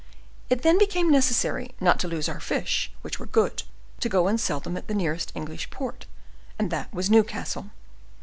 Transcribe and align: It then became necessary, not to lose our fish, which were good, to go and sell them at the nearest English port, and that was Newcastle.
It 0.49 0.63
then 0.63 0.79
became 0.79 1.11
necessary, 1.11 1.75
not 1.79 1.99
to 1.99 2.07
lose 2.07 2.27
our 2.27 2.39
fish, 2.39 2.91
which 3.03 3.19
were 3.19 3.27
good, 3.27 3.61
to 3.99 4.09
go 4.09 4.27
and 4.27 4.39
sell 4.39 4.59
them 4.59 4.75
at 4.75 4.87
the 4.87 4.95
nearest 4.95 5.31
English 5.35 5.69
port, 5.69 6.07
and 6.57 6.71
that 6.71 6.91
was 6.91 7.11
Newcastle. 7.11 7.69